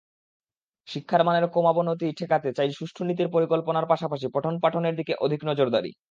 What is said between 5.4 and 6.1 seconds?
নজরদারি।